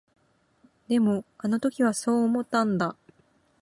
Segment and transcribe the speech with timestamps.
[0.87, 2.95] でも、あの時はそう思ったんだ。